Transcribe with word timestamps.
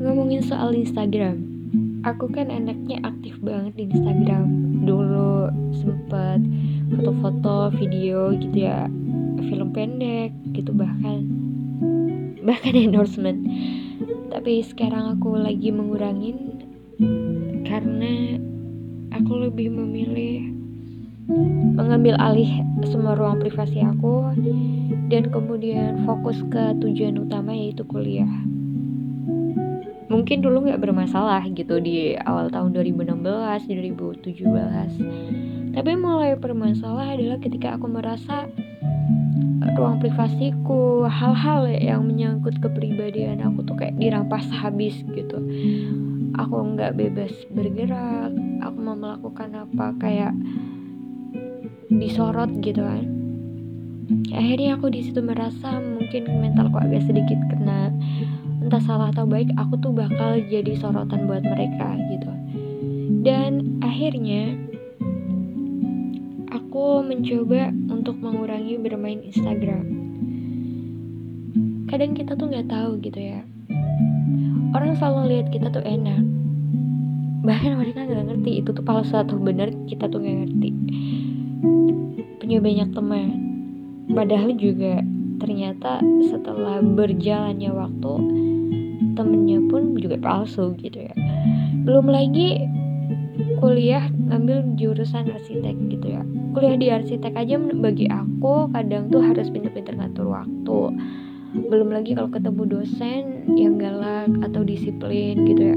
ngomongin 0.00 0.44
soal 0.44 0.76
Instagram 0.76 1.56
aku 2.06 2.30
kan 2.30 2.54
anaknya 2.54 3.02
aktif 3.02 3.34
banget 3.42 3.74
di 3.74 3.82
Instagram. 3.90 4.46
Dulu 4.86 5.50
sempet 5.74 6.38
foto-foto 6.94 7.74
video 7.74 8.30
gitu 8.38 8.70
ya 8.70 8.86
film 9.50 9.74
pendek 9.74 10.30
gitu 10.54 10.70
bahkan 10.70 11.26
bahkan 12.46 12.74
endorsement. 12.86 13.42
Tapi 14.30 14.62
sekarang 14.62 15.18
aku 15.18 15.34
lagi 15.34 15.74
mengurangin 15.74 16.62
karena 17.66 18.38
aku 19.10 19.50
lebih 19.50 19.74
memilih 19.74 20.54
mengambil 21.74 22.14
alih 22.22 22.62
semua 22.86 23.18
ruang 23.18 23.42
privasi 23.42 23.82
aku 23.82 24.30
dan 25.10 25.26
kemudian 25.34 26.06
fokus 26.06 26.38
ke 26.54 26.78
tujuan 26.78 27.18
utama 27.18 27.50
yaitu 27.50 27.82
kuliah 27.82 28.30
mungkin 30.06 30.38
dulu 30.38 30.70
nggak 30.70 30.82
bermasalah 30.82 31.42
gitu 31.50 31.82
di 31.82 32.14
awal 32.22 32.46
tahun 32.50 32.74
2016 32.74 33.66
2017 33.66 35.76
tapi 35.76 35.92
mulai 35.92 36.32
bermasalah 36.40 37.18
adalah 37.18 37.36
ketika 37.42 37.76
aku 37.76 37.90
merasa 37.90 38.48
ruang 39.76 40.00
privasiku 40.00 41.04
hal-hal 41.04 41.68
yang 41.68 42.08
menyangkut 42.08 42.56
kepribadian 42.64 43.44
aku 43.44 43.60
tuh 43.68 43.76
kayak 43.76 44.00
dirampas 44.00 44.48
habis 44.48 44.96
gitu. 45.12 45.36
Aku 46.40 46.56
nggak 46.76 46.96
bebas 46.96 47.32
bergerak 47.52 48.32
aku 48.64 48.78
mau 48.80 48.96
melakukan 48.96 49.52
apa 49.52 49.92
kayak 50.00 50.32
disorot 51.92 52.48
gitu 52.64 52.80
kan. 52.80 53.04
Akhirnya 54.32 54.80
aku 54.80 54.88
di 54.88 55.04
situ 55.04 55.20
merasa 55.20 55.76
mungkin 55.76 56.24
mentalku 56.40 56.80
agak 56.80 57.04
sedikit 57.04 57.36
kena 57.52 57.92
entah 58.66 58.82
salah 58.82 59.14
atau 59.14 59.30
baik 59.30 59.54
aku 59.54 59.78
tuh 59.78 59.94
bakal 59.94 60.42
jadi 60.42 60.74
sorotan 60.74 61.30
buat 61.30 61.46
mereka 61.46 61.94
gitu. 62.10 62.30
Dan 63.22 63.78
akhirnya 63.78 64.58
aku 66.50 67.06
mencoba 67.06 67.70
untuk 67.94 68.18
mengurangi 68.18 68.74
bermain 68.82 69.22
Instagram. 69.22 69.86
Kadang 71.86 72.18
kita 72.18 72.34
tuh 72.34 72.50
nggak 72.50 72.66
tahu 72.66 72.98
gitu 73.06 73.20
ya. 73.22 73.46
Orang 74.74 74.98
selalu 74.98 75.22
lihat 75.30 75.54
kita 75.54 75.70
tuh 75.70 75.86
enak. 75.86 76.26
Bahkan 77.46 77.72
mereka 77.78 78.02
nggak 78.02 78.24
ngerti 78.34 78.66
itu 78.66 78.74
tuh 78.74 78.82
palsu 78.82 79.14
atau 79.14 79.38
benar 79.38 79.70
kita 79.86 80.10
tuh 80.10 80.18
nggak 80.18 80.36
ngerti. 80.42 80.70
Punya 82.42 82.58
banyak 82.58 82.90
teman. 82.90 83.28
Padahal 84.10 84.58
juga 84.58 85.06
ternyata 85.38 86.00
setelah 86.30 86.80
berjalannya 86.80 87.70
waktu 87.72 88.12
temennya 89.16 89.58
pun 89.68 89.96
juga 89.96 90.16
palsu 90.20 90.76
gitu 90.76 91.08
ya. 91.08 91.14
Belum 91.84 92.08
lagi 92.08 92.64
kuliah 93.60 94.08
ngambil 94.28 94.76
jurusan 94.76 95.32
arsitek 95.32 95.76
gitu 95.92 96.06
ya. 96.16 96.22
Kuliah 96.52 96.76
di 96.76 96.86
arsitek 96.92 97.32
aja 97.36 97.56
bagi 97.60 98.08
aku 98.08 98.68
kadang 98.72 99.12
tuh 99.12 99.24
harus 99.24 99.48
pinter-pinter 99.52 99.96
ngatur 99.96 100.32
waktu. 100.32 100.80
Belum 101.56 101.88
lagi 101.88 102.12
kalau 102.12 102.28
ketemu 102.28 102.62
dosen 102.68 103.22
yang 103.56 103.80
galak 103.80 104.28
atau 104.44 104.60
disiplin 104.64 105.36
gitu 105.48 105.62
ya. 105.72 105.76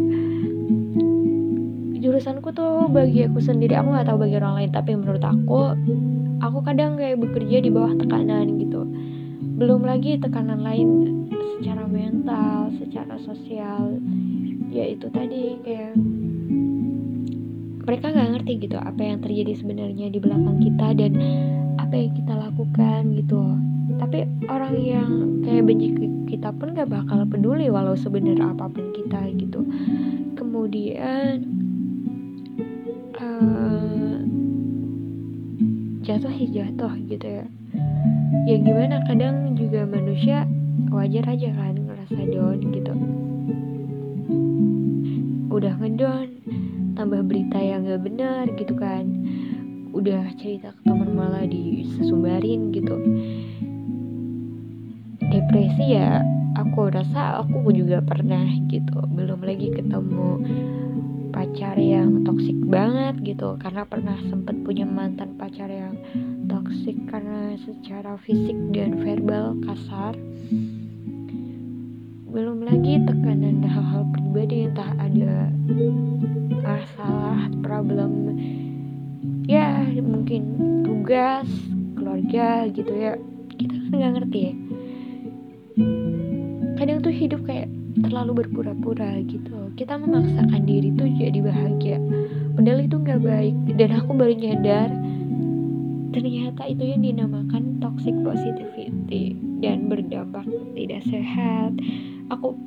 Jurusanku 1.99 2.55
tuh 2.55 2.87
bagi 2.87 3.27
aku 3.27 3.43
sendiri 3.43 3.75
aku 3.75 3.91
nggak 3.91 4.07
tahu 4.07 4.23
bagi 4.23 4.35
orang 4.39 4.55
lain 4.55 4.71
tapi 4.71 4.95
menurut 4.95 5.23
aku 5.23 5.75
aku 6.39 6.59
kadang 6.63 6.95
kayak 6.95 7.19
bekerja 7.19 7.59
di 7.59 7.69
bawah 7.69 7.91
tekanan 7.99 8.55
gitu 8.55 8.87
belum 9.59 9.83
lagi 9.83 10.15
tekanan 10.23 10.63
lain 10.63 10.89
secara 11.59 11.83
mental 11.83 12.71
secara 12.79 13.19
sosial. 13.19 13.99
Ya 14.71 14.87
itu 14.87 15.11
tadi 15.11 15.59
kayak 15.67 15.99
mereka 17.83 18.15
nggak 18.15 18.29
ngerti 18.39 18.51
gitu 18.63 18.79
apa 18.79 19.01
yang 19.03 19.19
terjadi 19.19 19.59
sebenarnya 19.59 20.07
di 20.07 20.19
belakang 20.23 20.63
kita 20.63 20.87
dan 20.95 21.11
apa 21.75 21.91
yang 21.91 22.11
kita 22.15 22.33
lakukan 22.39 23.01
gitu. 23.19 23.41
Tapi 23.99 24.23
orang 24.47 24.75
yang 24.79 25.11
kayak 25.43 25.67
benci 25.67 25.87
kita 26.31 26.55
pun 26.55 26.71
gak 26.71 26.87
bakal 26.87 27.27
peduli 27.27 27.67
walau 27.67 27.99
sebenarnya 27.99 28.55
apa 28.55 28.71
pun 28.71 28.95
kita 28.95 29.27
gitu. 29.35 29.59
Kemudian 30.39 31.43
uh, 33.19 34.23
jatuh 35.99 36.31
ya 36.31 36.47
jatuh 36.63 36.95
gitu 37.11 37.27
ya 37.27 37.45
ya 38.47 38.55
gimana 38.61 39.03
kadang 39.09 39.57
juga 39.57 39.83
manusia 39.83 40.47
wajar 40.93 41.25
aja 41.27 41.49
kan 41.51 41.75
ngerasa 41.75 42.19
down 42.29 42.59
gitu. 42.71 42.93
Udah 45.49 45.75
ngedown 45.81 46.29
tambah 46.95 47.25
berita 47.27 47.59
yang 47.59 47.83
gak 47.87 48.03
benar 48.05 48.45
gitu 48.55 48.73
kan. 48.79 49.09
Udah 49.91 50.29
cerita 50.39 50.71
ke 50.71 50.81
teman 50.85 51.17
malah 51.17 51.43
disesumbarin 51.43 52.71
gitu. 52.71 52.95
Depresi 55.29 55.99
ya 55.99 56.23
aku 56.55 56.89
rasa 56.93 57.43
aku 57.43 57.69
juga 57.75 57.99
pernah 57.99 58.47
gitu. 58.71 59.03
Belum 59.11 59.43
lagi 59.43 59.73
ketemu 59.73 60.29
pacar 61.39 61.79
yang 61.79 62.27
toksik 62.27 62.59
banget 62.67 63.15
gitu. 63.23 63.55
Karena 63.63 63.87
pernah 63.87 64.19
sempet 64.27 64.59
punya 64.67 64.83
mantan 64.83 65.39
pacar 65.39 65.71
yang 65.71 65.95
toksik 66.51 66.99
karena 67.07 67.55
secara 67.63 68.19
fisik 68.19 68.59
dan 68.75 68.99
verbal 68.99 69.55
kasar. 69.63 70.19
Belum 72.27 72.59
lagi 72.59 72.99
tekanan 73.07 73.63
hal-hal 73.63 74.03
pribadi 74.11 74.67
entah 74.67 74.91
ada 74.99 75.47
masalah 76.59 77.47
problem. 77.63 78.35
Ya 79.47 79.87
mungkin 80.03 80.43
tugas 80.83 81.47
keluarga 81.95 82.67
gitu 82.67 82.91
ya. 82.91 83.15
Kita 83.55 83.79
kan 83.87 83.93
nggak 83.95 84.13
ngerti 84.19 84.39
ya. 84.43 84.53
Kadang 86.75 86.99
tuh 86.99 87.15
hidup 87.15 87.47
kayak 87.47 87.78
terlalu 87.97 88.45
berpura-pura 88.45 89.17
gitu. 89.25 89.73
Kita 89.73 89.97
memaksakan 89.97 90.61
diri 90.65 90.93
tuh 90.93 91.09
jadi 91.17 91.39
bahagia. 91.41 91.97
Padahal 92.53 92.79
itu 92.85 92.95
nggak 92.99 93.21
baik 93.23 93.55
dan 93.79 93.89
aku 93.95 94.11
baru 94.13 94.33
nyadar 94.35 94.89
ternyata 96.09 96.65
itu 96.65 96.83
yang 96.89 97.01
dinamakan 97.05 97.77
toxic 97.77 98.17
positivity 98.25 99.37
dan 99.61 99.89
berdampak 99.89 100.45
tidak 100.73 101.01
sehat. 101.07 101.73
Aku 102.33 102.57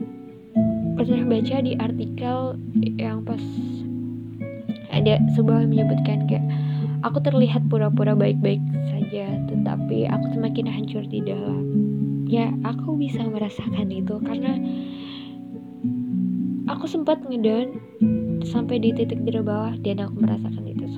pernah 0.99 1.23
baca 1.27 1.57
di 1.63 1.73
artikel 1.79 2.39
yang 2.99 3.25
pas 3.27 3.43
ada 4.93 5.17
sebuah 5.35 5.65
menyebutkan 5.67 6.29
kayak 6.29 6.45
aku 7.03 7.19
terlihat 7.25 7.65
pura-pura 7.67 8.13
baik-baik 8.15 8.61
saja 8.93 9.41
tetapi 9.51 10.07
aku 10.07 10.27
semakin 10.37 10.67
hancur 10.69 11.03
di 11.09 11.25
dalam 11.25 11.65
ya 12.33 12.49
aku 12.65 12.97
bisa 12.97 13.21
merasakan 13.29 13.93
itu 13.93 14.17
karena 14.25 14.57
aku 16.65 16.89
sempat 16.89 17.21
ngedown 17.29 17.77
sampai 18.49 18.81
di 18.81 18.97
titik 18.97 19.21
terbawah 19.29 19.77
dan 19.85 20.01
aku 20.01 20.17
merasakan 20.17 20.65
itu 20.65 20.89